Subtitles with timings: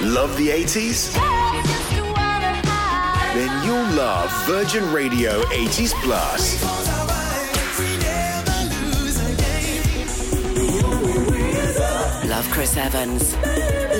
[0.00, 1.12] Love the 80s?
[3.34, 7.03] Then you'll love Virgin Radio 80s Plus.
[12.34, 13.36] Love Chris Evans.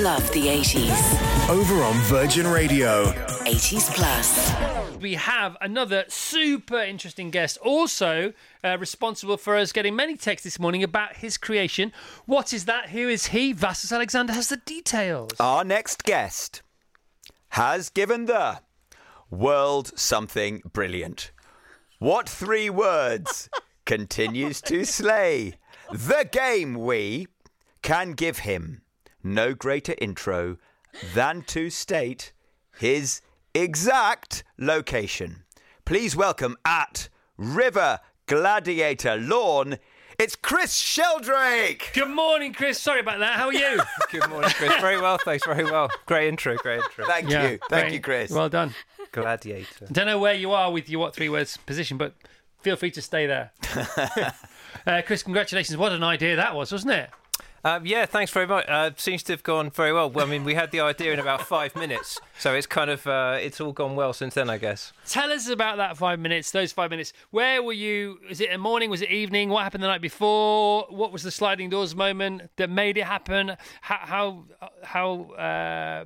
[0.03, 1.49] Love the 80s.
[1.49, 3.05] Over on Virgin Radio.
[3.45, 4.99] 80s Plus.
[4.99, 10.59] We have another super interesting guest, also uh, responsible for us getting many texts this
[10.59, 11.93] morning about his creation.
[12.25, 12.89] What is that?
[12.89, 13.53] Who is he?
[13.53, 15.31] Vassos Alexander has the details.
[15.39, 16.61] Our next guest
[17.51, 18.59] has given the
[19.29, 21.31] world something brilliant.
[21.99, 23.49] What three words
[23.85, 25.53] continues to slay?
[25.93, 27.27] The game we
[27.85, 28.81] can give him
[29.23, 30.57] no greater intro
[31.13, 32.33] than to state
[32.79, 33.21] his
[33.53, 35.43] exact location.
[35.85, 39.77] Please welcome at River Gladiator Lawn.
[40.17, 41.93] It's Chris Sheldrick.
[41.93, 42.79] Good morning, Chris.
[42.79, 43.33] Sorry about that.
[43.35, 43.79] How are you?
[44.11, 44.73] Good morning, Chris.
[44.81, 45.45] Very well, thanks.
[45.45, 45.89] Very well.
[46.07, 46.55] Great intro.
[46.55, 47.05] Great intro.
[47.05, 47.59] Thank Yeah, you.
[47.69, 47.93] Thank great.
[47.93, 48.31] you, Chris.
[48.31, 48.73] Well done.
[49.11, 49.85] Gladiator.
[49.91, 52.15] Don't know where you are with your what three words position, but
[52.61, 53.51] feel free to stay there.
[54.87, 55.77] uh, Chris, congratulations.
[55.77, 57.11] What an idea that was, wasn't it?
[57.65, 58.65] Um, yeah, thanks very much.
[58.69, 60.13] Uh, seems to have gone very well.
[60.19, 63.39] I mean, we had the idea in about five minutes, so it's kind of uh,
[63.41, 64.93] it's all gone well since then, I guess.
[65.07, 67.11] Tell us about that five minutes, those five minutes.
[67.31, 68.19] Where were you?
[68.29, 68.91] Was it a morning?
[68.91, 69.49] Was it evening?
[69.49, 70.85] What happened the night before?
[70.89, 73.57] What was the sliding doors moment that made it happen?
[73.81, 74.43] How how
[74.83, 76.05] how uh,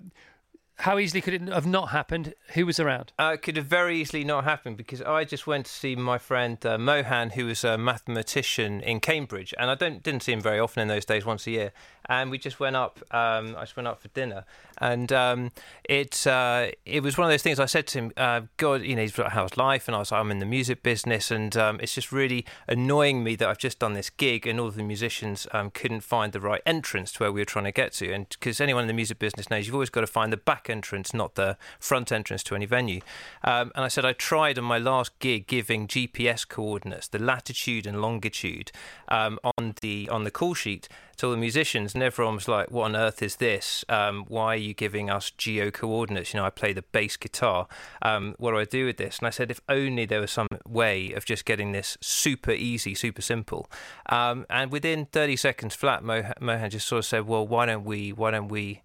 [0.79, 2.33] how easily could it have not happened?
[2.53, 3.11] Who was around?
[3.19, 6.17] Uh, it could have very easily not happened because I just went to see my
[6.17, 10.41] friend uh, Mohan, who was a mathematician in Cambridge, and I don't didn't see him
[10.41, 11.71] very often in those days, once a year.
[12.07, 12.99] And we just went up.
[13.11, 14.45] Um, I just went up for dinner,
[14.79, 15.51] and um,
[15.83, 17.59] it uh, it was one of those things.
[17.59, 20.11] I said to him, uh, "God, you know, he's like, how's life?" And I was
[20.11, 23.57] like, "I'm in the music business, and um, it's just really annoying me that I've
[23.57, 27.23] just done this gig, and all the musicians um, couldn't find the right entrance to
[27.23, 28.11] where we were trying to get to.
[28.13, 30.69] And because anyone in the music business knows, you've always got to find the back
[30.69, 33.01] entrance, not the front entrance to any venue.
[33.43, 37.85] Um, and I said I tried on my last gig giving GPS coordinates, the latitude
[37.85, 38.71] and longitude,
[39.07, 40.87] um, on the on the call sheet
[41.19, 43.83] to all the musicians, and everyone was like, "What on earth is this?
[43.89, 46.33] Um, why are you giving us geo coordinates?
[46.33, 47.67] You know, I play the bass guitar.
[48.01, 50.47] Um, what do I do with this?" And I said, "If only there was some
[50.65, 53.69] way of just getting this super easy, super simple."
[54.07, 57.83] Um, and within 30 seconds flat, Mo- Mohan just sort of said, "Well, why don't
[57.83, 58.11] we?
[58.11, 58.81] Why don't we?"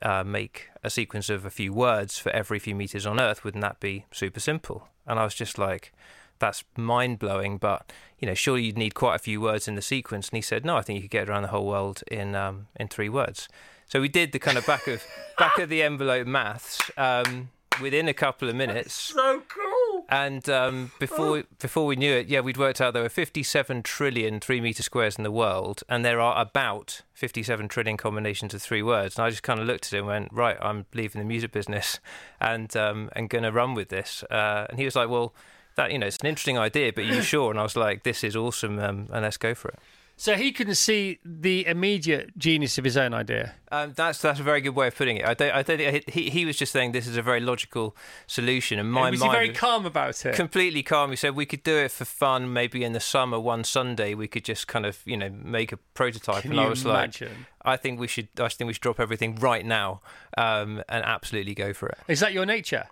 [0.00, 3.62] uh, make a sequence of a few words for every few meters on Earth, wouldn't
[3.62, 4.86] that be super simple?
[5.08, 5.92] And I was just like,
[6.38, 9.82] that's mind blowing, but you know, surely you'd need quite a few words in the
[9.82, 10.28] sequence.
[10.28, 12.66] And he said, no, I think you could get around the whole world in um,
[12.76, 13.48] in three words.
[13.86, 15.02] So we did the kind of back of
[15.38, 17.50] back of the envelope maths um,
[17.80, 18.92] within a couple of minutes.
[18.92, 20.04] So cool.
[20.08, 24.40] And um, before before we knew it, yeah, we'd worked out there were 57 trillion
[24.40, 28.82] three meter squares in the world, and there are about 57 trillion combinations of three
[28.82, 29.16] words.
[29.16, 31.52] And I just kind of looked at him and went, right, I'm leaving the music
[31.52, 32.00] business,
[32.40, 34.22] and um, and going to run with this.
[34.24, 35.34] Uh, and he was like, well,
[35.78, 37.50] that you know, it's an interesting idea, but you sure?
[37.50, 39.78] And I was like, this is awesome, um, and let's go for it.
[40.20, 43.54] So he couldn't see the immediate genius of his own idea.
[43.70, 45.24] Um, that's that's a very good way of putting it.
[45.24, 47.94] I don't, I don't think he he was just saying this is a very logical
[48.26, 50.34] solution, and my was he very was- calm about it?
[50.34, 51.10] completely calm.
[51.10, 52.52] He said we could do it for fun.
[52.52, 55.76] Maybe in the summer, one Sunday, we could just kind of you know make a
[55.94, 56.42] prototype.
[56.42, 57.28] Can and you I was imagine?
[57.28, 58.26] like, I think we should.
[58.40, 60.00] I think we should drop everything right now
[60.36, 61.98] um, and absolutely go for it.
[62.08, 62.86] Is that your nature?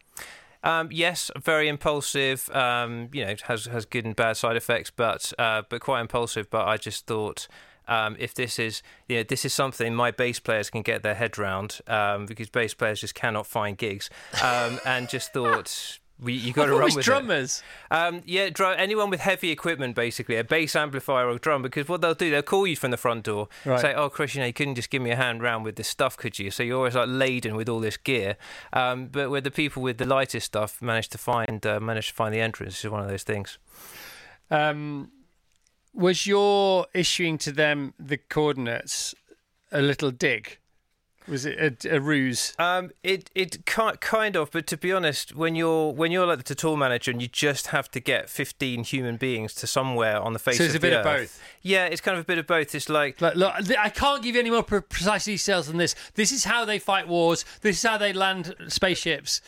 [0.66, 2.50] Um, yes, very impulsive.
[2.50, 6.50] Um, you know, has has good and bad side effects, but uh, but quite impulsive.
[6.50, 7.49] But I just thought.
[7.88, 11.15] Um, if this is, you know, this is something my bass players can get their
[11.15, 14.10] head round, um, because bass players just cannot find gigs,
[14.42, 17.63] um, and just thought we, you got to run with drummers.
[17.91, 17.95] it.
[17.95, 18.48] Um, yeah,
[18.78, 22.42] anyone with heavy equipment, basically a bass amplifier or drum, because what they'll do, they'll
[22.42, 23.80] call you from the front door, Right.
[23.80, 25.89] say, "Oh, Chris, you know, you couldn't just give me a hand round with this
[25.89, 28.36] stuff, could you?" So you're always like laden with all this gear.
[28.72, 32.15] Um, but where the people with the lightest stuff manage to find uh, manage to
[32.15, 33.59] find the entrance is one of those things.
[34.51, 35.10] Um,
[35.92, 39.15] was your issuing to them the coordinates
[39.72, 40.59] a little dig?
[41.28, 42.54] Was it a, a ruse?
[42.58, 46.44] Um, it it ki- kind of, but to be honest, when you're when you're like
[46.44, 50.32] the tour manager and you just have to get 15 human beings to somewhere on
[50.34, 51.42] the face So of it's a the bit of earth- both.
[51.62, 52.74] Yeah, it's kind of a bit of both.
[52.74, 55.94] It's like Like, look, I can't give you any more precise details than this.
[56.14, 57.44] This is how they fight wars.
[57.60, 59.40] This is how they land spaceships.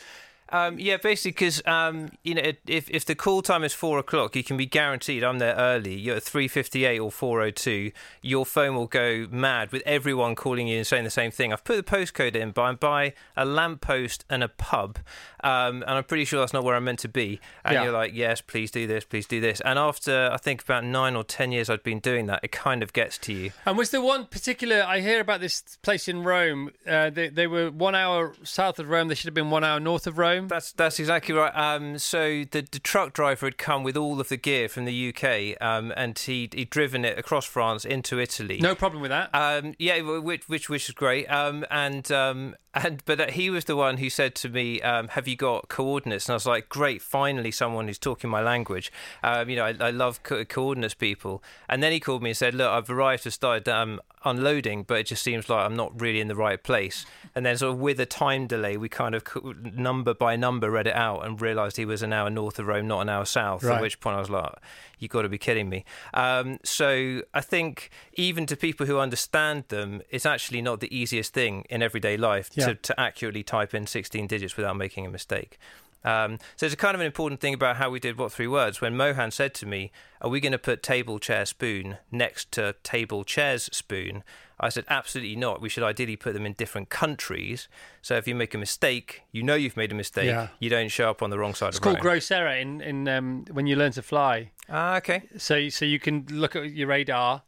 [0.51, 4.35] Um, yeah, basically, because um, you know, if if the call time is four o'clock,
[4.35, 5.93] you can be guaranteed I'm there early.
[5.93, 7.91] You're at three fifty eight or four o two.
[8.21, 11.53] Your phone will go mad with everyone calling you and saying the same thing.
[11.53, 14.97] I've put the postcode in, but I'm by a lamppost and a pub,
[15.43, 17.39] um, and I'm pretty sure that's not where I'm meant to be.
[17.63, 17.83] And Yeah.
[17.83, 19.61] you're like, yes, please do this, please do this.
[19.61, 22.81] And after I think about nine or ten years I'd been doing that, it kind
[22.81, 23.51] of gets to you.
[23.65, 24.83] And was there one particular?
[24.87, 26.71] I hear about this place in Rome.
[26.87, 29.09] Uh, they, they were one hour south of Rome.
[29.09, 30.38] They should have been one hour north of Rome.
[30.47, 31.51] That's that's exactly right.
[31.55, 35.09] Um, so the, the truck driver had come with all of the gear from the
[35.13, 38.59] UK, um, and he'd, he'd driven it across France into Italy.
[38.61, 39.29] No problem with that.
[39.33, 41.25] Um, yeah, which which which is great.
[41.27, 45.07] Um, and um, and but uh, he was the one who said to me, um,
[45.09, 48.91] "Have you got coordinates?" And I was like, "Great, finally someone who's talking my language."
[49.23, 51.43] Um, you know, I, I love co- coordinates people.
[51.67, 54.99] And then he called me and said, "Look, I've arrived to start um, unloading, but
[54.99, 57.79] it just seems like I'm not really in the right place." And then sort of
[57.79, 61.41] with a time delay, we kind of co- number by number read it out and
[61.41, 63.63] realised he was an hour north of Rome, not an hour south.
[63.63, 63.77] Right.
[63.77, 64.53] At which point I was like,
[64.99, 69.65] "You've got to be kidding me!" Um, so I think even to people who understand
[69.69, 72.67] them, it's actually not the easiest thing in everyday life Yeah.
[72.67, 75.57] to, to accurately type in 16 digits without making a mistake.
[76.03, 78.47] Um, so it's a kind of an important thing about how we did what three
[78.47, 78.79] words.
[78.79, 79.91] When Mohan said to me,
[80.21, 84.23] "Are we going to put table chair spoon next to table chairs spoon?"
[84.61, 85.61] I said, "Absolutely not.
[85.61, 87.67] We should ideally put them in different countries.
[88.01, 90.27] So if you make a mistake, you know you've made a mistake.
[90.27, 90.47] Yeah.
[90.59, 91.75] You don't show up on the wrong side of the road.
[91.75, 94.51] it's of called Rome." gross error in in um, when you learn to fly.
[94.69, 95.23] Ah, okay.
[95.37, 97.43] So so you can look at your radar,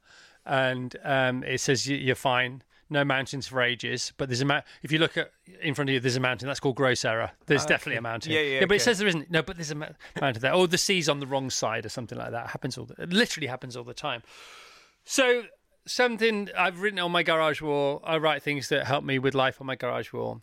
[0.45, 2.63] and um, it says you're fine.
[2.91, 4.65] No mountains for ages, but there's a mount.
[4.83, 6.47] If you look at in front of you, there's a mountain.
[6.47, 7.31] That's called gross error.
[7.45, 8.33] There's definitely a mountain.
[8.33, 9.31] Ah, Yeah, yeah, But it says there isn't.
[9.31, 9.87] No, but there's a ma-
[10.19, 10.53] mountain there.
[10.53, 12.45] Or the sea's on the wrong side, or something like that.
[12.45, 12.85] It happens all.
[12.85, 14.23] The, it literally happens all the time.
[15.05, 15.43] So
[15.87, 18.01] something I've written on my garage wall.
[18.03, 20.41] I write things that help me with life on my garage wall.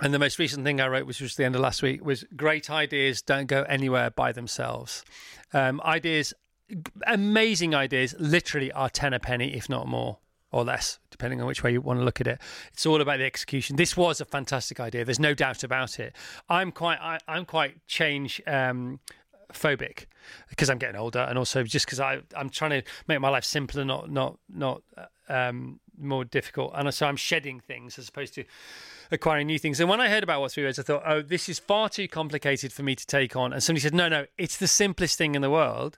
[0.00, 2.24] And the most recent thing I wrote, which was the end of last week, was
[2.36, 5.04] great ideas don't go anywhere by themselves.
[5.52, 6.34] Um, ideas,
[7.06, 10.18] amazing ideas, literally are ten a penny, if not more
[10.50, 12.40] or less, depending on which way you want to look at it.
[12.72, 13.76] It's all about the execution.
[13.76, 15.04] This was a fantastic idea.
[15.04, 16.14] There's no doubt about it.
[16.48, 18.40] I'm quite, I, I'm quite change.
[18.46, 19.00] Um,
[19.52, 20.04] phobic
[20.50, 23.44] because I'm getting older and also just because I I'm trying to make my life
[23.44, 28.34] simpler not not not uh, um more difficult and so I'm shedding things as opposed
[28.34, 28.44] to
[29.10, 31.48] acquiring new things and when I heard about what three words I thought oh this
[31.48, 34.58] is far too complicated for me to take on and somebody said no no it's
[34.58, 35.96] the simplest thing in the world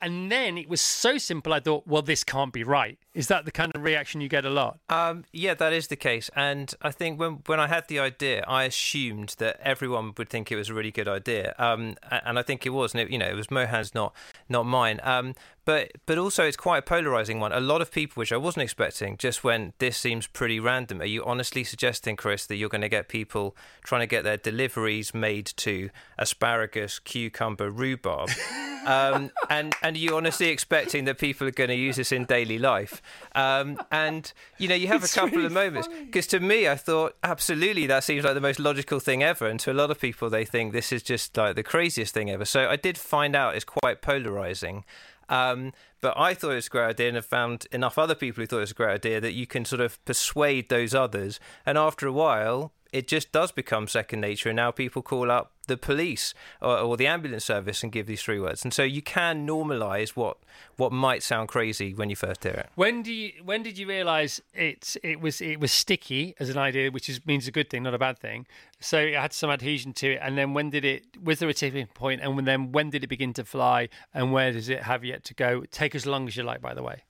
[0.00, 3.44] and then it was so simple I thought well this can't be right is that
[3.44, 6.72] the kind of reaction you get a lot Um, yeah, that is the case, and
[6.80, 10.56] I think when when I had the idea, I assumed that everyone would think it
[10.56, 13.26] was a really good idea, um, and I think it was, and it, you know,
[13.26, 14.14] it was Mohan's, not
[14.48, 15.00] not mine.
[15.02, 15.34] Um,
[15.68, 17.52] but but also it's quite a polarizing one.
[17.52, 21.04] A lot of people, which I wasn't expecting, just went, "This seems pretty random." Are
[21.04, 23.54] you honestly suggesting, Chris, that you're going to get people
[23.84, 28.30] trying to get their deliveries made to asparagus, cucumber, rhubarb?
[28.86, 32.24] um, and and are you honestly expecting that people are going to use this in
[32.24, 33.02] daily life?
[33.34, 37.16] Um, and you know, you have a couple of moments because to me, I thought
[37.22, 40.30] absolutely that seems like the most logical thing ever, and to a lot of people,
[40.30, 42.44] they think this is just like the craziest thing ever.
[42.44, 44.84] So I did find out it's quite polarizing.
[45.28, 48.42] Um, but I thought it was a great idea, and have found enough other people
[48.42, 51.40] who thought it was a great idea that you can sort of persuade those others.
[51.66, 55.52] And after a while, it just does become second nature, and now people call up
[55.66, 58.64] the police or, or the ambulance service and give these three words.
[58.64, 60.38] And so you can normalize what
[60.76, 62.70] what might sound crazy when you first hear it.
[62.74, 66.58] When do you when did you realise it's it was it was sticky as an
[66.58, 68.46] idea, which is means a good thing, not a bad thing.
[68.80, 71.04] So it had some adhesion to it, and then when did it?
[71.22, 72.20] Was there a tipping point?
[72.22, 73.88] And then when did it begin to fly?
[74.14, 75.64] And where does it have yet to go?
[75.70, 77.02] Take as long as you like, by the way.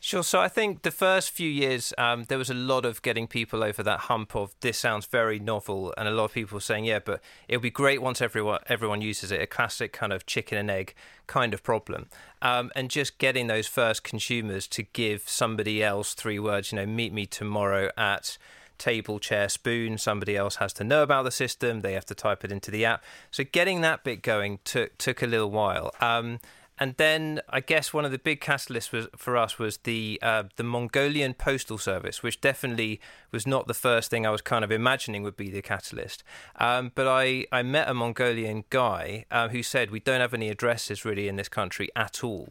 [0.00, 0.22] Sure.
[0.22, 3.64] So I think the first few years, um, there was a lot of getting people
[3.64, 7.00] over that hump of this sounds very novel, and a lot of people saying, "Yeah,
[7.00, 10.70] but it'll be great once everyone everyone uses it." A classic kind of chicken and
[10.70, 10.94] egg
[11.26, 12.06] kind of problem,
[12.42, 16.70] um, and just getting those first consumers to give somebody else three words.
[16.70, 18.38] You know, meet me tomorrow at
[18.78, 19.98] table, chair, spoon.
[19.98, 21.80] Somebody else has to know about the system.
[21.80, 23.02] They have to type it into the app.
[23.32, 25.92] So getting that bit going took took a little while.
[26.00, 26.38] Um,
[26.78, 30.44] and then I guess one of the big catalysts was for us was the uh,
[30.56, 33.00] the Mongolian postal service, which definitely
[33.32, 36.22] was not the first thing I was kind of imagining would be the catalyst.
[36.56, 40.48] Um, but I, I met a Mongolian guy uh, who said we don't have any
[40.48, 42.50] addresses really in this country at all.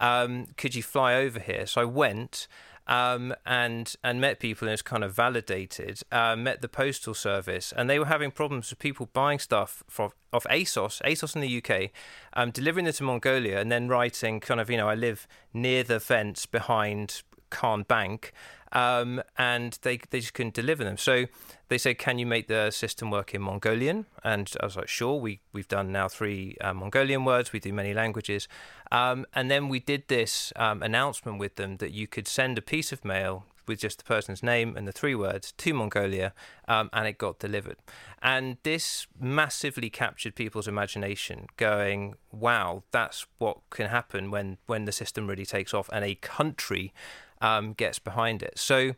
[0.00, 1.66] Um, could you fly over here?
[1.66, 2.48] So I went.
[2.86, 6.00] Um, and and met people and it's kind of validated.
[6.12, 10.10] Uh, met the postal service, and they were having problems with people buying stuff from
[10.32, 11.90] of ASOS, ASOS in the UK,
[12.34, 15.82] um, delivering it to Mongolia, and then writing kind of you know I live near
[15.82, 18.32] the fence behind Khan Bank.
[18.76, 20.98] Um, and they they just couldn't deliver them.
[20.98, 21.24] So
[21.68, 25.18] they said, "Can you make the system work in Mongolian?" And I was like, "Sure."
[25.18, 27.54] We we've done now three uh, Mongolian words.
[27.54, 28.48] We do many languages,
[28.92, 32.62] um, and then we did this um, announcement with them that you could send a
[32.62, 36.32] piece of mail with just the person's name and the three words to Mongolia,
[36.68, 37.78] um, and it got delivered.
[38.22, 44.92] And this massively captured people's imagination, going, "Wow, that's what can happen when when the
[44.92, 46.92] system really takes off and a country."
[47.40, 48.58] Um, gets behind it.
[48.58, 48.94] So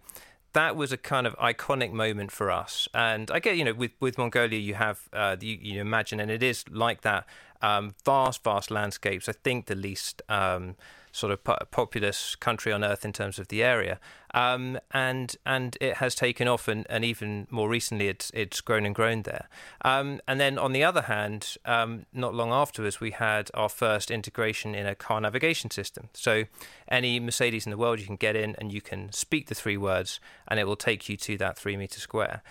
[0.52, 2.88] that was a kind of iconic moment for us.
[2.94, 6.30] And I get, you know, with, with Mongolia, you have, uh, you, you imagine, and
[6.30, 7.26] it is like that
[7.60, 9.28] um, vast, vast landscapes.
[9.28, 10.76] I think the least um,
[11.18, 13.98] sort of populous country on earth in terms of the area.
[14.34, 18.86] Um, and and it has taken off, and, and even more recently, it's it's grown
[18.86, 19.48] and grown there.
[19.84, 24.10] Um, and then on the other hand, um, not long afterwards, we had our first
[24.10, 26.08] integration in a car navigation system.
[26.12, 26.44] So
[26.88, 29.76] any Mercedes in the world, you can get in and you can speak the three
[29.76, 32.42] words, and it will take you to that three meter square.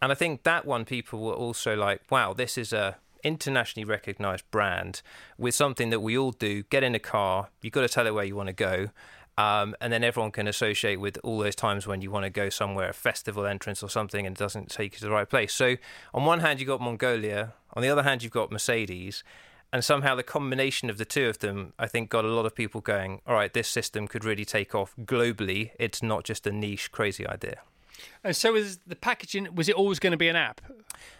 [0.00, 4.44] And I think that one people were also like, wow, this is a internationally recognized
[4.50, 5.02] brand
[5.38, 8.14] with something that we all do get in a car you've got to tell it
[8.14, 8.88] where you want to go
[9.38, 12.48] um, and then everyone can associate with all those times when you want to go
[12.48, 15.52] somewhere, a festival entrance or something, and it doesn't take you to the right place.
[15.52, 15.76] So,
[16.14, 19.22] on one hand, you've got Mongolia, on the other hand, you've got Mercedes,
[19.72, 22.54] and somehow the combination of the two of them, I think, got a lot of
[22.54, 25.72] people going, all right, this system could really take off globally.
[25.78, 27.60] It's not just a niche, crazy idea.
[28.24, 29.54] And so, was the packaging?
[29.54, 30.62] Was it always going to be an app?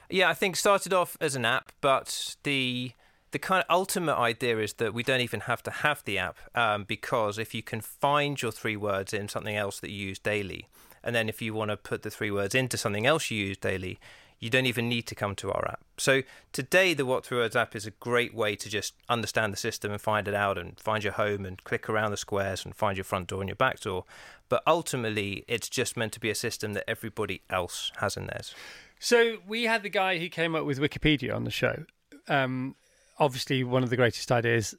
[0.08, 2.92] Yeah, I think started off as an app, but the
[3.32, 6.36] the kind of ultimate idea is that we don't even have to have the app
[6.54, 10.18] um, because if you can find your three words in something else that you use
[10.18, 10.68] daily,
[11.02, 13.56] and then if you want to put the three words into something else you use
[13.56, 13.98] daily,
[14.38, 15.80] you don't even need to come to our app.
[15.96, 16.22] So
[16.52, 19.92] today, the What Three Words app is a great way to just understand the system
[19.92, 22.96] and find it out and find your home and click around the squares and find
[22.96, 24.04] your front door and your back door.
[24.48, 28.54] But ultimately, it's just meant to be a system that everybody else has in theirs.
[28.98, 31.84] So we had the guy who came up with Wikipedia on the show.
[32.28, 32.76] Um,
[33.18, 34.74] obviously, one of the greatest ideas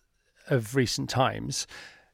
[0.50, 1.68] of recent times.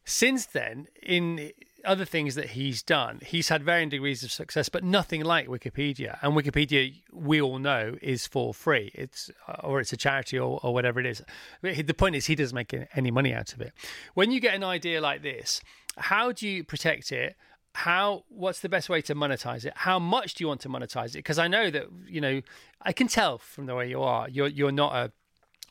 [0.06, 1.52] Since then, in
[1.86, 6.18] other things that he's done, he's had varying degrees of success, but nothing like Wikipedia.
[6.22, 8.92] And Wikipedia, we all know, is for free.
[8.94, 9.30] It's
[9.64, 11.22] or it's a charity or, or whatever it is.
[11.62, 13.74] The point is, he doesn't make any money out of it.
[14.14, 15.62] When you get an idea like this,
[15.98, 17.36] how do you protect it?
[17.74, 19.74] How what's the best way to monetize it?
[19.76, 21.14] How much do you want to monetize it?
[21.18, 22.42] Because i know that you know
[22.82, 25.12] i can tell from the way you are you're you're not a,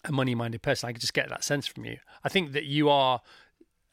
[0.04, 0.88] a money minded person.
[0.88, 1.98] I can just get that sense from you.
[2.24, 3.20] I think that you are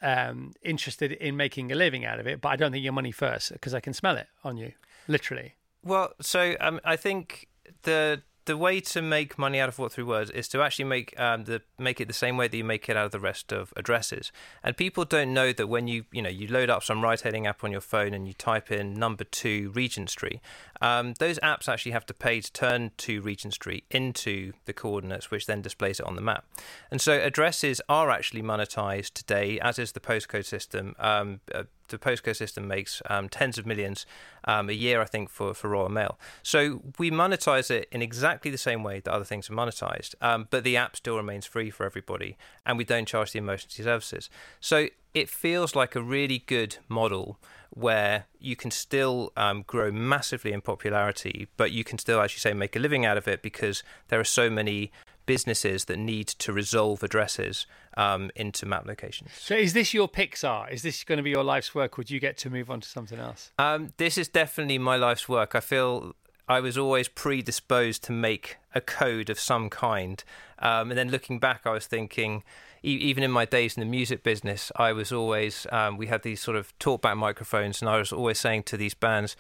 [0.02, 3.12] um, interested in making a living out of it but i don't think you're money
[3.12, 4.72] first because i can smell it on you
[5.10, 5.56] literally.
[5.84, 7.50] Well so um, i think
[7.84, 11.18] the the way to make money out of what three words is to actually make
[11.20, 13.54] um, the make it the same way that you make it out of the rest
[13.54, 14.32] of addresses.
[14.64, 17.64] And people don't know that when you you know you load up some ride-hailing app
[17.64, 20.40] on your phone and you type in number two Regent Street,
[20.82, 25.30] um, those apps actually have to pay to turn to Regent Street into the coordinates,
[25.30, 26.44] which then displays it on the map.
[26.90, 30.96] And so addresses are actually monetized today, as is the postcode system.
[30.98, 34.06] Um, uh, the postcode system makes um, tens of millions
[34.46, 36.18] um, a year, I think, for, for Royal Mail.
[36.44, 40.48] So we monetize it in exactly the same way that other things are monetized, um,
[40.50, 44.30] but the app still remains free for everybody, and we don't charge the emergency services.
[44.60, 47.40] So it feels like a really good model
[47.72, 52.40] where you can still um, grow massively in popularity, but you can still, as you
[52.40, 54.92] say, make a living out of it because there are so many
[55.30, 59.30] businesses that need to resolve addresses um, into map locations.
[59.38, 60.72] So, is this your Pixar?
[60.72, 62.82] Is this going to be your life's work, or do you get to move on
[62.82, 63.52] to something else?
[63.60, 65.54] Um, this is definitely my life's work.
[65.54, 66.16] I feel
[66.48, 70.24] I was always predisposed to make a code of some kind,
[70.58, 72.44] um, and then looking back, I was thinking.
[72.82, 76.42] even in my days in the music business, I was always um, we had these
[76.42, 79.36] sort of talkback microphones, and I was always saying to these bands,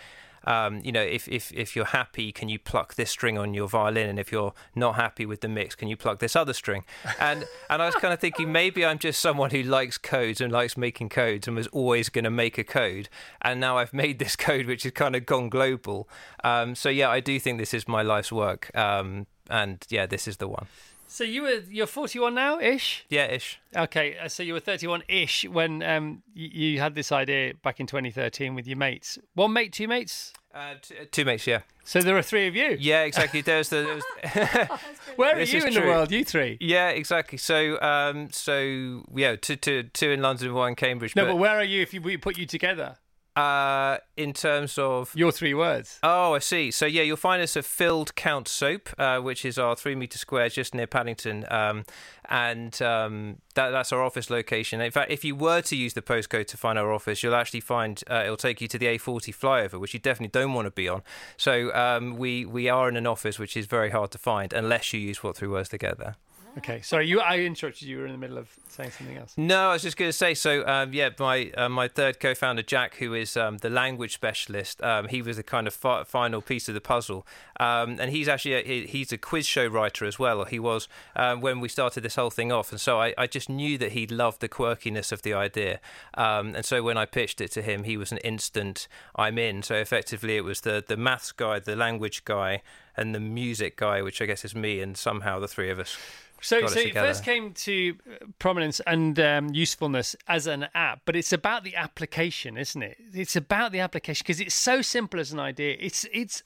[0.46, 3.68] um, you know, if, if, if you're happy, can you pluck this string on your
[3.68, 4.10] violin?
[4.10, 6.84] And if you're not happy with the mix, can you pluck this other string?
[7.20, 10.52] And and I was kind of thinking maybe I'm just someone who likes codes and
[10.52, 13.10] likes making codes and was always going to make a code.
[13.42, 16.10] And now I've made this code, which has kind of gone global.
[16.44, 18.76] Um, so yeah, I do think this is my life's work.
[18.76, 20.68] Um, and yeah, this is the one.
[21.12, 23.04] So you were you're 41 now, ish.
[23.10, 23.60] Yeah, ish.
[23.76, 27.80] Okay, uh, so you were 31 ish when um you, you, had this idea back
[27.80, 29.18] in 2013 with your mates.
[29.34, 30.34] One mate, two mates.
[30.54, 31.62] Uh, t- uh, two mates, yeah.
[31.84, 32.78] So there are three of you.
[32.80, 33.42] Yeah, exactly.
[33.42, 33.78] There's the.
[33.78, 34.80] There was...
[35.16, 35.82] Where are you in true.
[35.82, 36.12] the world?
[36.12, 36.58] You three.
[36.62, 37.40] Yeah, exactly.
[37.40, 41.16] So, um, so yeah, two, two, two in London, one in Cambridge.
[41.16, 42.98] No, but, but where are you if you, we put you together?
[43.40, 45.98] Uh, in terms of Your three words.
[46.04, 46.72] Oh, I see.
[46.72, 50.18] So yeah, you'll find us at Filled Count Soap, uh, which is our three meter
[50.18, 51.86] square just near Paddington, um,
[52.28, 54.82] and um, that, that's our office location.
[54.82, 57.62] In fact, if you were to use the postcode to find our office, you'll actually
[57.62, 60.72] find uh, it'll take you to the A40 flyover, which you definitely don't want to
[60.72, 61.02] be on.
[61.38, 64.92] So um, we we are in an office which is very hard to find unless
[64.92, 66.18] you use what three words to get there.
[66.58, 67.22] Okay, sorry, you.
[67.22, 67.96] I interrupted you.
[67.96, 69.34] You were in the middle of saying something else.
[69.38, 70.34] No, I was just going to say.
[70.34, 74.82] So, um, yeah, my uh, my third co-founder Jack, who is um, the language specialist,
[74.84, 77.26] um, he was the kind of fi- final piece of the puzzle,
[77.60, 80.44] um, and he's actually a, he- he's a quiz show writer as well.
[80.46, 83.48] He was um, when we started this whole thing off, and so I, I just
[83.48, 85.80] knew that he loved the quirkiness of the idea,
[86.16, 89.62] um, and so when I pitched it to him, he was an instant I'm in.
[89.62, 92.64] So effectively, it was the the maths guy, the language guy,
[92.98, 95.96] and the music guy, which I guess is me, and somehow the three of us.
[96.42, 101.16] So, so it first came to uh, prominence and um, usefulness as an app, but
[101.16, 102.98] it's about the application, isn't it?
[103.14, 105.76] It's about the application because it's so simple as an idea.
[105.80, 106.44] It's it's.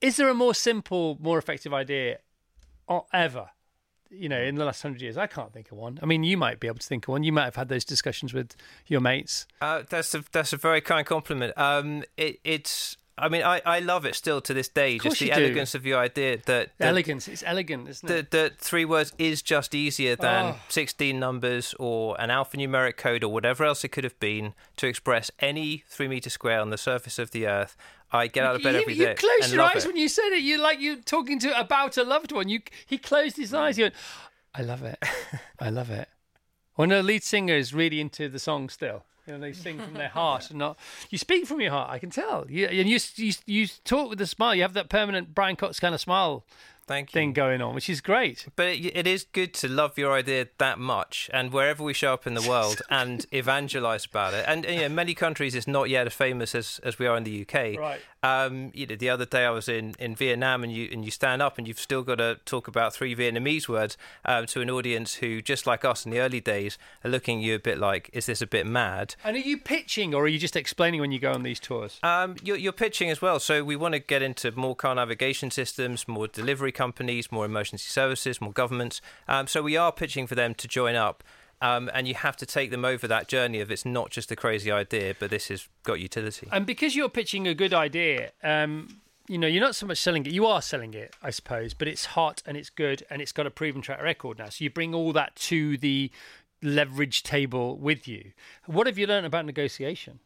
[0.00, 2.18] Is there a more simple, more effective idea
[3.12, 3.50] ever?
[4.10, 5.98] You know, in the last hundred years, I can't think of one.
[6.02, 7.22] I mean, you might be able to think of one.
[7.24, 9.46] You might have had those discussions with your mates.
[9.60, 11.52] Uh, that's a that's a very kind compliment.
[11.56, 12.97] Um, it, it's.
[13.18, 14.98] I mean, I, I love it still to this day.
[14.98, 15.40] Just the you do.
[15.40, 17.28] elegance of your idea that that, Elegance.
[17.28, 18.12] It's elegant, isn't it?
[18.12, 20.56] that, that three words is just easier than Oh.
[20.68, 25.30] sixteen numbers or an alphanumeric code or whatever else it could have been to express
[25.40, 27.76] any three meter square on the surface of the earth.
[28.10, 29.88] I get out of bed you, every you closed your eyes it.
[29.88, 30.42] when you said it.
[30.42, 32.48] You like you talking to about a loved one.
[32.48, 33.58] You he closed his mm.
[33.58, 33.76] eyes.
[33.76, 33.94] He went,
[34.54, 35.02] "I love it.
[35.58, 36.08] I love it."
[36.76, 39.94] One of the lead singers really into the song still, you know, they sing from
[39.94, 40.78] their heart and not.
[41.10, 41.90] You speak from your heart.
[41.90, 42.46] I can tell.
[42.48, 44.54] You, and you you you talk with a smile.
[44.54, 46.44] You have that permanent Brian Cox kind of smile
[46.88, 47.12] Thank you.
[47.12, 48.46] thing going on, which is great.
[48.56, 52.14] But it, it is good to love your idea that much, and wherever we show
[52.14, 54.44] up in the world, and evangelize about it.
[54.48, 57.24] And you know, many countries it's not yet as famous as, as we are in
[57.24, 57.78] the UK.
[57.78, 58.00] Right.
[58.22, 61.10] Um, you know, the other day I was in, in Vietnam, and you and you
[61.10, 64.70] stand up, and you've still got to talk about three Vietnamese words um, to an
[64.70, 67.78] audience who, just like us in the early days, are looking at you a bit
[67.78, 71.00] like, "Is this a bit mad?" And are you pitching or are you just explaining
[71.00, 72.00] when you go on these tours?
[72.02, 75.50] Um, you're, you're pitching as well, so we want to get into more car navigation
[75.50, 79.02] systems, more delivery companies, more emergency services, more governments.
[79.26, 81.22] Um, so we are pitching for them to join up,
[81.60, 84.36] um, and you have to take them over that journey of it's not just a
[84.36, 86.48] crazy idea, but this has got utility.
[86.52, 90.24] And because you're pitching a good idea, um, you know, you're not so much selling
[90.24, 90.32] it.
[90.32, 93.46] You are selling it, I suppose, but it's hot and it's good and it's got
[93.46, 94.48] a proven track record now.
[94.48, 96.10] So you bring all that to the
[96.62, 98.32] leverage table with you.
[98.66, 100.20] What have you learned about negotiation?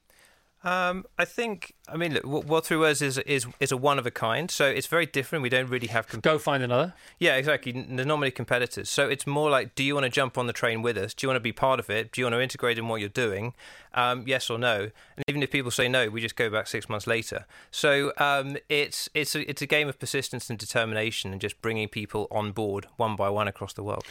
[0.65, 3.99] Um, I think, I mean, look, what, what three words is is is a one
[3.99, 5.43] of a kind, so it's very different.
[5.43, 6.95] We don't really have comp- Go find another.
[7.19, 7.73] Yeah, exactly.
[7.73, 8.89] There's not many competitors.
[8.89, 11.15] So it's more like, do you want to jump on the train with us?
[11.15, 12.13] Do you want to be part of it?
[12.13, 13.55] Do you want to integrate in what you're doing?
[13.95, 14.91] Um, yes or no?
[15.17, 17.45] And even if people say no, we just go back six months later.
[17.71, 21.89] So um, it's it's a, it's a game of persistence and determination, and just bringing
[21.89, 24.05] people on board one by one across the world.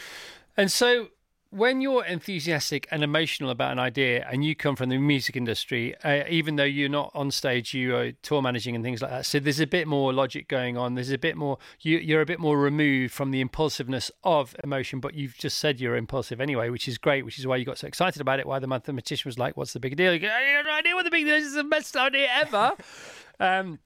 [0.56, 1.08] And so
[1.52, 5.94] when you're enthusiastic and emotional about an idea and you come from the music industry,
[6.02, 9.26] uh, even though you're not on stage, you are tour managing and things like that.
[9.26, 10.94] So there's a bit more logic going on.
[10.94, 14.98] There's a bit more, you, you're a bit more removed from the impulsiveness of emotion,
[14.98, 17.76] but you've just said you're impulsive anyway, which is great, which is why you got
[17.76, 18.46] so excited about it.
[18.46, 20.14] Why the mathematician was like, what's the big deal?
[20.14, 21.44] You go, I have no idea what the big deal is.
[21.44, 22.72] It's the best idea ever.
[23.40, 23.78] um,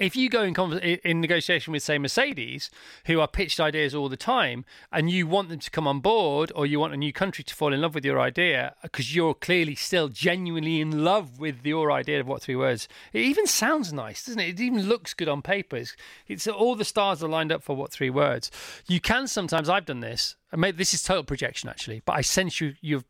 [0.00, 2.70] if you go in, conver- in negotiation with, say, Mercedes,
[3.04, 6.50] who are pitched ideas all the time, and you want them to come on board,
[6.56, 9.34] or you want a new country to fall in love with your idea, because you're
[9.34, 13.92] clearly still genuinely in love with your idea of what three words, it even sounds
[13.92, 14.48] nice, doesn't it?
[14.48, 15.82] It even looks good on paper.
[16.26, 18.50] It's, all the stars are lined up for what three words.
[18.88, 19.68] You can sometimes.
[19.68, 20.36] I've done this.
[20.52, 23.04] I made, this is total projection actually, but I sense you you've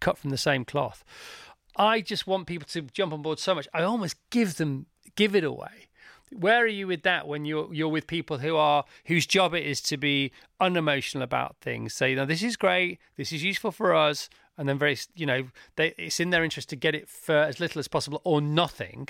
[0.00, 1.04] cut from the same cloth.
[1.76, 3.68] I just want people to jump on board so much.
[3.72, 5.88] I almost give them give it away.
[6.34, 9.64] Where are you with that when you're you're with people who are whose job it
[9.64, 11.94] is to be unemotional about things?
[11.94, 15.26] Say, you know, this is great, this is useful for us, and then very, you
[15.26, 18.40] know, they, it's in their interest to get it for as little as possible or
[18.40, 19.08] nothing.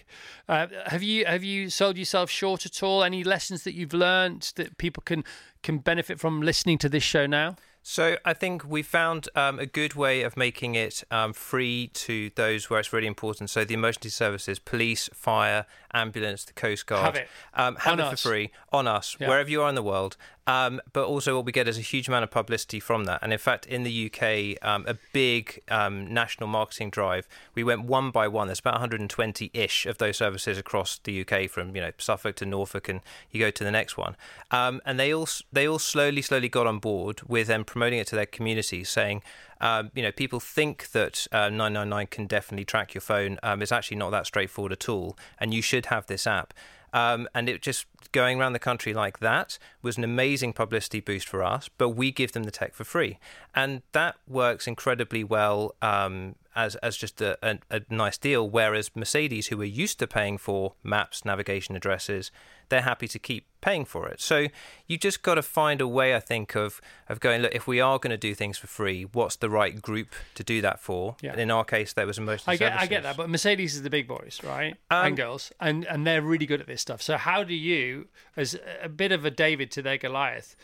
[0.48, 3.02] Uh, have you have you sold yourself short at all?
[3.02, 5.24] Any lessons that you've learned that people can
[5.62, 7.56] can benefit from listening to this show now?
[7.84, 12.30] So I think we found um, a good way of making it um, free to
[12.36, 13.50] those where it's really important.
[13.50, 17.28] So the emergency services, police, fire, ambulance, the coast guard, Have it.
[17.54, 18.22] um, have On it us.
[18.22, 19.28] for free on us Yeah.
[19.28, 20.16] wherever you are in the world.
[20.44, 23.20] Um, but also, what we get is a huge amount of publicity from that.
[23.22, 27.84] And in fact, in the UK, um, a big um, national marketing drive, we went
[27.84, 28.48] one by one.
[28.48, 32.46] There's about 120 ish of those services across the UK, from you know Suffolk to
[32.46, 34.16] Norfolk, and you go to the next one.
[34.50, 38.08] Um, and they all they all slowly, slowly got on board with them promoting it
[38.08, 39.22] to their communities, saying.
[39.62, 43.38] Um, you know, people think that uh, 999 can definitely track your phone.
[43.42, 46.52] Um, it's actually not that straightforward at all, and you should have this app.
[46.92, 51.26] Um, and it just going around the country like that was an amazing publicity boost
[51.26, 51.70] for us.
[51.78, 53.18] But we give them the tech for free,
[53.54, 58.48] and that works incredibly well um, as as just a, a, a, nice deal.
[58.48, 62.30] Whereas Mercedes, who are used to paying for maps, navigation addresses,
[62.68, 64.20] they're happy to keep paying for it.
[64.20, 64.48] So
[64.86, 67.40] you just got to find a way, I think, of of going.
[67.40, 70.44] Look, if we are going to do things for free, what's the right group to
[70.44, 71.16] do that for?
[71.22, 71.32] Yeah.
[71.32, 72.46] And in our case, there was most.
[72.46, 75.52] I get, I get that, but Mercedes is the big boys, right, Um, and girls,
[75.58, 77.00] and and they're really good at this stuff.
[77.00, 80.54] So how do you, as a bit of a David to their Goliath,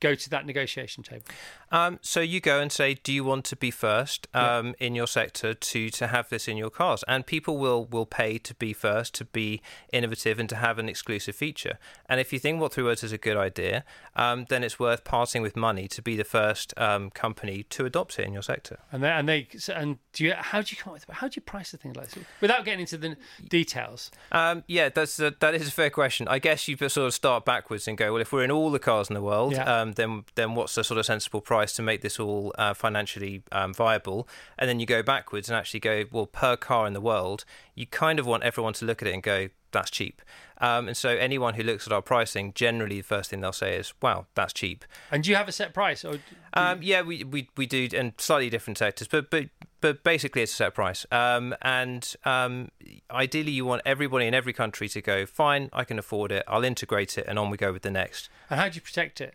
[0.00, 1.24] go to that negotiation table?
[1.70, 5.06] Um, so you go and say, do you want to be first um, in your
[5.06, 7.02] sector to to have this in your cars?
[7.08, 9.60] And people will will pay to be first, to be
[9.92, 11.78] innovative, and to have an exclusive feature.
[12.08, 13.84] And if you think what Three Words is a good idea,
[14.16, 18.18] um, then it's worth parting with money to be the first um, company to adopt
[18.18, 18.78] it in your sector.
[18.92, 21.34] And they and they and do you how do you come up with how do
[21.36, 23.16] you price the thing like this without getting into the
[23.48, 24.10] details?
[24.32, 26.28] Um, yeah, that's a, that is a fair question.
[26.28, 28.78] I guess you sort of start backwards and go, well, if we're in all the
[28.78, 29.80] cars in the world, Yeah.
[29.84, 33.42] Um, then then what's the sort of sensible price to make this all uh, financially
[33.52, 34.28] um, viable?
[34.58, 37.44] And then you go backwards and actually go, well, per car in the world,
[37.74, 40.22] you kind of want everyone to look at it and go, that's cheap.
[40.58, 43.76] Um, and so anyone who looks at our pricing, generally the first thing they'll say
[43.76, 44.84] is, wow, that's cheap.
[45.10, 46.20] And do you have a set price or?
[46.54, 49.46] Um, yeah, we, we we do in slightly different sectors, but but
[49.80, 51.04] but basically it's a set price.
[51.12, 52.70] Um, and um,
[53.10, 56.44] ideally, you want everybody in every country to go, fine, I can afford it.
[56.48, 58.30] I'll integrate it, and on we go with the next.
[58.48, 59.34] And how do you protect it?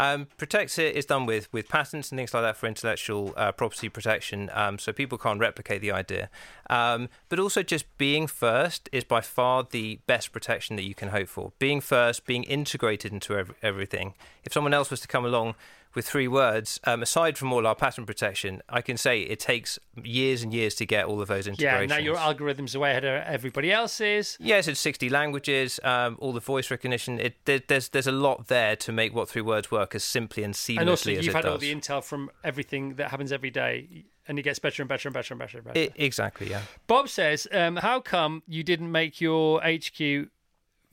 [0.00, 3.52] Um, protects it is done with with patents and things like that for intellectual uh,
[3.52, 6.30] property protection, um, so people can't replicate the idea.
[6.70, 11.08] Um, but also, just being first is by far the best protection that you can
[11.08, 11.52] hope for.
[11.58, 14.14] Being first, being integrated into ev- everything.
[14.42, 15.54] If someone else was to come along
[15.94, 19.78] with three words, um, aside from all our patent protection, I can say it takes
[20.02, 21.90] years and years to get all of those integrations.
[21.90, 24.36] Yeah, now your algorithms are way ahead of everybody else's.
[24.40, 27.18] Yes, it's 60 languages, um, all the voice recognition.
[27.18, 30.44] It, there, there's there's a lot there to make what three words work as simply
[30.44, 33.50] and seamlessly And also, as you've had all the intel from everything that happens every
[33.50, 35.78] day, and it gets better and better and better and better and better.
[35.80, 36.62] I- exactly, yeah.
[36.86, 40.28] Bob says, um, "How come you didn't make your HQ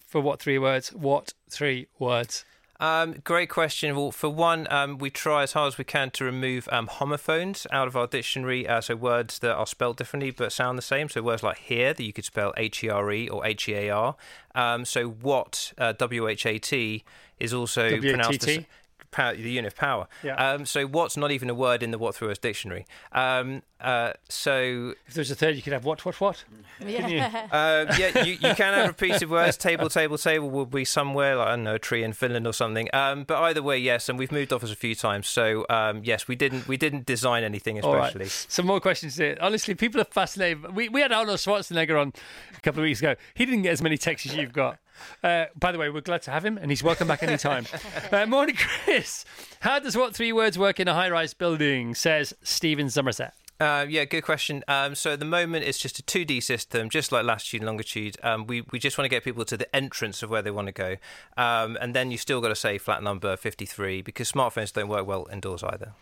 [0.07, 0.91] for what three words?
[0.93, 2.45] What three words?
[2.79, 3.95] Um, great question.
[3.95, 7.65] Well, for one, um, we try as hard as we can to remove um, homophones
[7.71, 11.09] out of our dictionary, uh, so words that are spelled differently but sound the same.
[11.09, 13.73] So words like here that you could spell H E R E or H E
[13.73, 14.15] A R.
[14.53, 17.03] Um, so what uh, W H A T
[17.39, 18.65] is also W A T pronounced T?
[19.07, 20.07] As power, the unit of power.
[20.23, 20.35] Yeah.
[20.35, 22.85] Um, so what's not even a word in the what three words dictionary.
[23.11, 26.43] Um, uh, so If there's a third, you could have what, what, what?
[26.79, 27.19] Couldn't you?
[27.19, 29.55] uh, yeah, you, you can have repeated words.
[29.57, 32.53] Table, table, table will be somewhere, like, I don't know, a tree in Finland or
[32.53, 32.89] something.
[32.93, 35.27] Um, but either way, yes, and we've moved office a few times.
[35.27, 38.07] So um, yes, we didn't we didn't design anything All right.
[38.07, 38.29] especially.
[38.29, 39.37] Some more questions here.
[39.39, 40.75] Honestly, people are fascinated.
[40.75, 42.13] We, we had Arnold Schwarzenegger on
[42.55, 43.15] a couple of weeks ago.
[43.35, 44.79] He didn't get as many texts as you've got.
[45.23, 47.65] Uh, by the way, we're glad to have him, and he's welcome back anytime.
[48.11, 49.25] uh, morning, Chris.
[49.61, 51.95] How does what three words work in a high-rise building?
[51.95, 53.33] Says Stephen Somerset.
[53.59, 54.63] Uh, yeah, good question.
[54.67, 58.15] Um, so at the moment, it's just a 2D system, just like latitude and longitude.
[58.21, 60.67] Um, we, we just want to get people to the entrance of where they want
[60.67, 60.97] to go.
[61.37, 65.07] Um, and then you still got to say flat number 53 because smartphones don't work
[65.07, 65.93] well indoors either.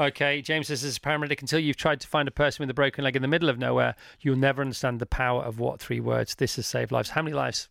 [0.00, 2.74] Okay, James says, as a paramedic, until you've tried to find a person with a
[2.74, 5.98] broken leg in the middle of nowhere, you'll never understand the power of what three
[5.98, 6.36] words.
[6.36, 7.10] This has saved lives.
[7.10, 7.68] How many lives?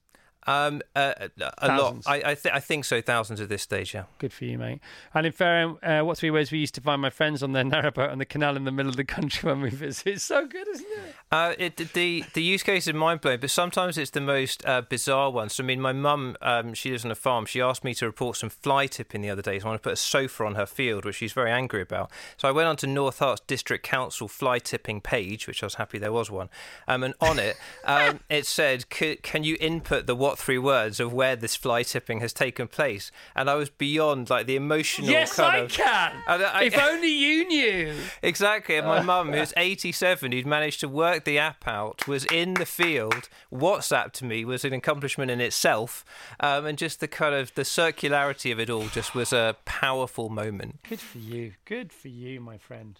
[0.47, 2.05] Um, uh, a Thousands.
[2.07, 2.11] lot.
[2.13, 3.01] I I, th- I think so.
[3.01, 3.93] Thousands at this stage.
[3.93, 4.03] Yeah.
[4.17, 4.79] Good for you, mate.
[5.13, 7.63] And in Fairham, uh, what three ways we used to find my friends on their
[7.65, 10.07] narrowboat on the canal in the middle of the country when we visit?
[10.07, 11.15] It's so good, isn't it?
[11.31, 14.81] Uh, it, the the use case is mind blowing, but sometimes it's the most uh,
[14.81, 15.53] bizarre ones.
[15.53, 17.45] So, I mean, my mum, um, she lives on a farm.
[17.45, 19.59] She asked me to report some fly tipping the other day.
[19.59, 22.09] So I want to put a sofa on her field, which she's very angry about.
[22.37, 25.75] So I went on to North Herts District Council fly tipping page, which I was
[25.75, 26.49] happy there was one.
[26.87, 31.11] Um, and on it, um, it said, "Can you input the what three words of
[31.11, 35.09] where this fly tipping has taken place?" And I was beyond like the emotional.
[35.09, 36.11] yes, kind I of, can.
[36.27, 37.93] And I- if only you knew.
[38.21, 38.75] Exactly.
[38.77, 42.65] And my mum, who's 87, who'd managed to work the app out, was in the
[42.65, 43.29] field.
[43.53, 46.05] WhatsApp to me was an accomplishment in itself.
[46.39, 50.29] Um, and just the kind of the circularity of it all just was a powerful
[50.29, 50.79] moment.
[50.87, 51.53] Good for you.
[51.65, 52.99] Good for you, my friend.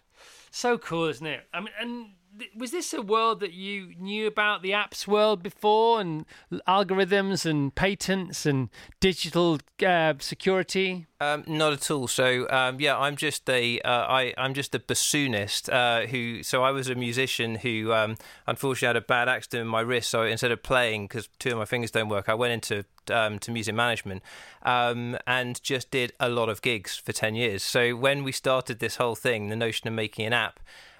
[0.51, 1.41] So cool, isn't it?
[1.53, 5.43] I mean, and th- was this a world that you knew about the apps world
[5.43, 6.25] before, and
[6.67, 11.08] algorithms and patents and digital uh, security?
[11.19, 12.08] Um, not at all.
[12.08, 16.43] So um, yeah, I'm just a uh, I I'm just a bassoonist uh, who.
[16.43, 20.10] So I was a musician who um, unfortunately had a bad accident in my wrist.
[20.10, 23.39] So instead of playing because two of my fingers don't work, I went into um,
[23.39, 24.24] to music management
[24.63, 27.63] um, and just did a lot of gigs for ten years.
[27.63, 30.60] So when we started this whole thing, the notion of making an app.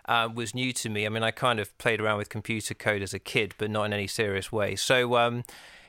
[0.10, 1.06] Uh, was new to me.
[1.06, 3.84] I mean, I kind of played around with computer code as a kid, but not
[3.84, 4.78] in any serious way.
[4.78, 5.44] So, um,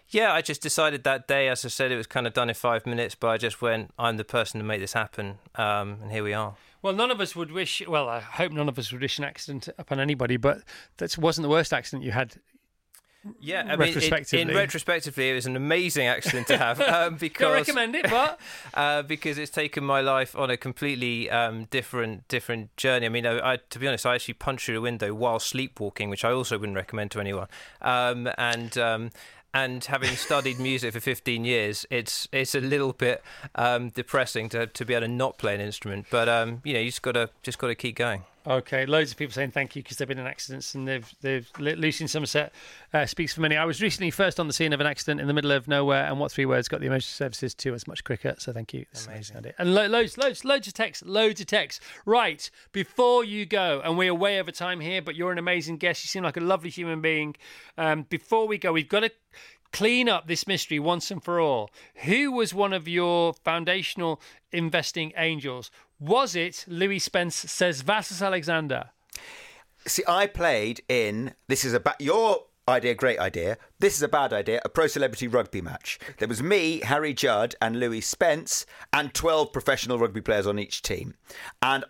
[0.09, 2.57] yeah, I just decided that day, as I said, it was kind of done in
[2.57, 5.39] five minutes, but I just went, I'm the person to make this happen.
[5.55, 6.57] Um, and here we are.
[6.83, 7.81] Well, none of us would wish.
[7.87, 10.63] Well, I hope none of us would wish an accident upon anybody, but
[10.97, 12.35] that wasn't the worst accident you had.
[13.41, 14.41] Yeah, I mean, in, Retrospectively.
[14.41, 18.41] in retrospectively, it was an amazing accident to have um, because Don't recommend it, but
[18.75, 23.07] uh, because it's taken my life on a completely um, different different journey.
[23.07, 26.11] I mean, I, I, to be honest, I actually punched through a window while sleepwalking,
[26.11, 27.49] which I also wouldn't recommend to anyone.
[27.81, 29.11] Um, and um,
[29.55, 33.23] and having studied music for 15 years, it's it's a little bit
[33.55, 36.07] um, depressing to to be able to not play an instrument.
[36.11, 38.25] But um, you know, you just gotta just gotta keep going.
[38.49, 41.51] Okay, loads of people saying thank you because they've been in accidents and they've they've
[41.59, 42.51] Lucy in Somerset
[42.95, 43.59] uh, speaks for many.
[43.59, 46.07] I was recently first on the scene of an accident in the middle of nowhere,
[46.07, 48.35] and what three words got the emergency services to us much quicker.
[48.39, 48.87] So thank you.
[48.91, 49.55] That's amazing idea.
[49.59, 51.85] And lo- loads, loads, loads of texts, loads of texts.
[52.07, 56.03] Right before you go, and we're way over time here, but you're an amazing guest.
[56.03, 57.37] You seem like a lovely human being.
[57.77, 59.11] Um, before we go, we've got to
[59.73, 61.71] clean up this mystery once and for all.
[62.05, 64.21] Who was one of your foundational
[64.53, 65.71] investing angels?
[66.01, 67.35] Was it Louie Spence?
[67.35, 68.91] Says Vassos Alexander.
[69.87, 71.35] See, I played in.
[71.49, 73.57] This is a ba- your idea, great idea.
[73.79, 74.61] This is a bad idea.
[74.65, 75.99] A pro celebrity rugby match.
[76.19, 80.83] There was me, Harry Judd, and Louie Spence, and twelve professional rugby players on each
[80.83, 81.15] team.
[81.63, 81.85] And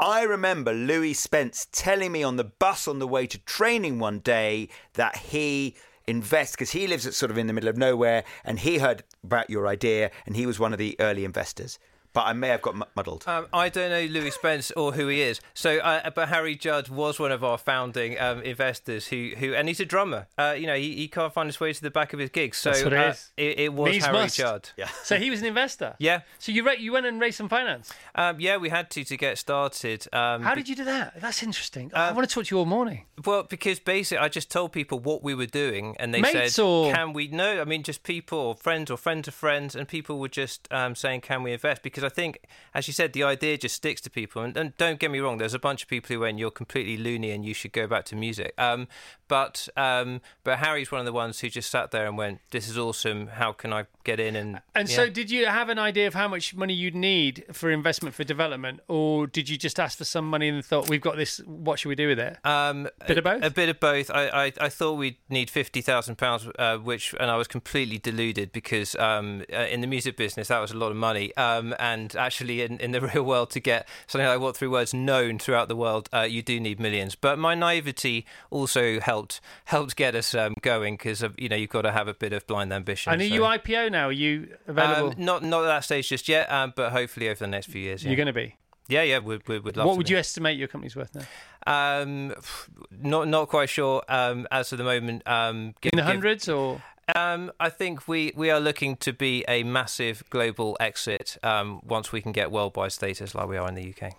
[0.00, 4.18] I remember Louie Spence telling me on the bus on the way to training one
[4.20, 5.76] day that he
[6.12, 9.02] invest because he lives at sort of in the middle of nowhere, and he heard
[9.24, 11.78] about your idea, and he was one of the early investors.
[12.12, 13.24] But I may have got muddled.
[13.26, 15.40] Um, I don't know Louie Spence or who he is.
[15.54, 19.66] So, uh, but Harry Judd was one of our founding um, investors who, who, and
[19.68, 20.26] he's a drummer.
[20.36, 22.58] Uh, you know, he, he can't find his way to the back of his gigs.
[22.58, 23.32] So That's what it uh, is.
[23.36, 24.36] It, it was Means Harry must.
[24.36, 24.68] Judd.
[24.76, 24.88] Yeah.
[25.04, 25.94] So he was an investor.
[25.98, 26.20] Yeah.
[26.38, 27.92] So you ra- you went and raised some finance.
[28.14, 30.06] Um, yeah, we had to to get started.
[30.12, 31.20] Um, How did you do that?
[31.20, 31.90] That's interesting.
[31.94, 33.04] I want to talk to you all morning.
[33.24, 36.62] Well, because basically, I just told people what we were doing, and they Mates said,
[36.62, 39.86] or- "Can we?" No, I mean just people, or friends, or friends of friends, and
[39.88, 42.40] people were just um, saying, "Can we invest?" Because I think,
[42.74, 44.42] as you said, the idea just sticks to people.
[44.42, 46.96] And, and don't get me wrong, there's a bunch of people who went, "You're completely
[46.96, 48.88] loony, and you should go back to music." Um,
[49.28, 52.68] but um, but Harry's one of the ones who just sat there and went, "This
[52.68, 53.28] is awesome.
[53.28, 54.96] How can I get in?" And And yeah.
[54.96, 58.24] so, did you have an idea of how much money you'd need for investment for
[58.24, 61.38] development, or did you just ask for some money and thought, "We've got this.
[61.46, 63.42] What should we do with it?" Um, Bit of both?
[63.42, 64.10] A, bit of both.
[64.10, 67.98] I, I, I thought we'd need fifty thousand pounds, uh, which, and I was completely
[67.98, 71.74] deluded because um, uh, in the music business that was a lot of money, um,
[71.78, 75.38] and actually in, in the real world to get something like what three words known
[75.38, 77.14] throughout the world, uh, you do need millions.
[77.14, 81.82] But my naivety also helped helped get us um, going because you know you've got
[81.82, 83.12] to have a bit of blind ambition.
[83.12, 84.08] and are so- you IPO now?
[84.08, 85.10] Are you available?
[85.10, 87.80] Um, not not at that stage just yet, um, but hopefully over the next few
[87.80, 88.02] years.
[88.02, 88.56] Yeah, You're going to be.
[88.88, 89.18] yeah, yeah.
[89.18, 89.86] We'd, we'd, love.
[89.86, 90.12] What would be.
[90.12, 91.22] you estimate your company's worth now?
[91.66, 92.34] Um,
[92.90, 94.02] not not quite sure.
[94.08, 96.82] Um, as of the moment, um, give- In the give- hundreds, or
[97.14, 102.10] Um, I think we, we are looking to be a massive global exit um, once
[102.12, 104.12] we can get worldwide status like we are in the UK.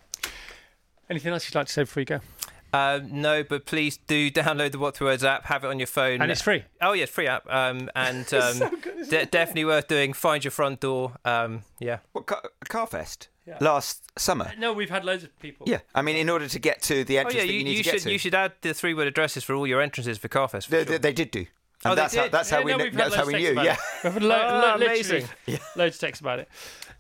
[1.10, 2.20] anything else you'd like to say before you go?
[2.72, 5.88] Um, no, but please do download the What Three Words app, have it on your
[5.88, 6.64] phone, And it's free.
[6.82, 8.60] Oh yeah, free app, um, and um,
[9.10, 10.14] de- definitely worth doing.
[10.14, 11.14] Find your front door.
[11.24, 12.00] Um, yeah.
[12.14, 13.28] What, Car- Carfest
[13.62, 14.52] last summer.
[14.58, 15.68] No, we've had loads of people.
[15.70, 17.64] Yeah, I mean, in order to get to the Oh entrance yeah, that you, you
[17.64, 19.68] need you to get should to, you should add the three word addresses for all
[19.68, 20.66] your entrances for Carfest.
[20.66, 20.86] For They, sure.
[20.86, 21.46] they, they did do.
[21.86, 23.62] And Oh, that's how that's how Yeah, we no, kn- that's how we knew.
[23.62, 23.78] Yeah.
[24.04, 25.60] We've had lo- Ah, lo- literally amazing.
[25.76, 26.48] loads of texts about it.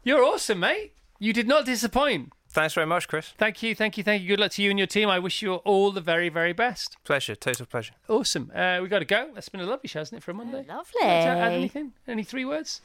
[0.03, 0.93] You're awesome, mate.
[1.19, 2.31] You did not disappoint.
[2.49, 3.33] Thanks very much, Chris.
[3.37, 4.27] Thank you, thank you, thank you.
[4.27, 5.09] Good luck to you and your team.
[5.09, 6.97] I wish you all the very, very best.
[7.03, 7.93] Pleasure, total pleasure.
[8.07, 8.51] Awesome.
[8.53, 9.31] Uh, we got to go.
[9.33, 10.57] That's been a lovely show, hasn't it, for a Monday?
[10.67, 10.73] Lovely.
[10.75, 11.93] Want to Add anything?
[12.07, 12.81] Any three words?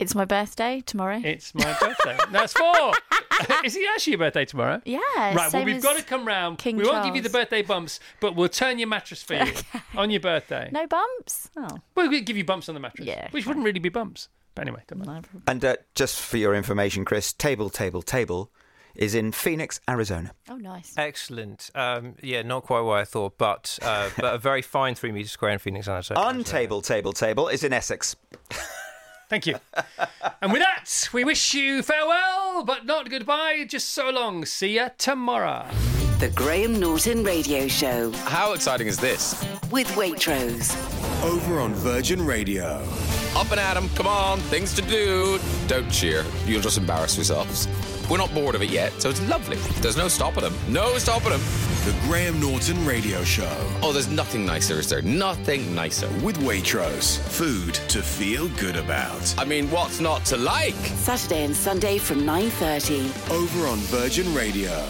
[0.00, 1.20] It's my birthday tomorrow.
[1.22, 2.16] It's my birthday.
[2.32, 2.92] That's four.
[3.64, 4.80] Is it actually your birthday tomorrow?
[4.84, 4.98] yeah.
[5.16, 6.58] Right, well, we've got to come round.
[6.58, 9.52] King we won't give you the birthday bumps, but we'll turn your mattress for you
[9.96, 10.70] on your birthday.
[10.72, 11.50] No bumps.
[11.56, 14.28] Oh, Well, we'll give you bumps on the mattress, Yeah, which wouldn't really be bumps.
[14.54, 15.08] But anyway, don't mind.
[15.08, 15.42] no problem.
[15.46, 18.50] And uh, just for your information, Chris, Table Table Table
[18.94, 20.32] is in Phoenix, Arizona.
[20.48, 20.94] Oh, nice.
[20.96, 21.70] Excellent.
[21.74, 25.28] Um, yeah, not quite what I thought, but uh, but a very fine three metre
[25.28, 26.20] square in Phoenix, Arizona.
[26.20, 28.16] Untable Table Table is in Essex.
[29.30, 29.54] Thank you.
[30.42, 33.64] and with that, we wish you farewell, but not goodbye.
[33.66, 34.44] Just so long.
[34.44, 35.66] See ya tomorrow.
[36.18, 39.42] The Graham Norton Radio Show How exciting is this?
[39.70, 40.74] with Waitrose.
[41.24, 42.84] Over on Virgin Radio.
[43.36, 45.38] Up and at 'em, come on, things to do.
[45.68, 47.68] Don't cheer, you'll just embarrass yourselves.
[48.10, 49.56] We're not bored of it yet, so it's lovely.
[49.80, 50.54] There's no stopping them.
[50.68, 51.40] No stopping them.
[51.84, 53.56] The Graham Norton Radio Show.
[53.82, 55.00] Oh, there's nothing nicer, is there?
[55.02, 56.08] Nothing nicer.
[56.24, 57.18] With Waitrose.
[57.18, 59.32] Food to feel good about.
[59.38, 60.74] I mean, what's not to like?
[60.74, 63.30] Saturday and Sunday from 9.30.
[63.30, 64.84] Over on Virgin Radio.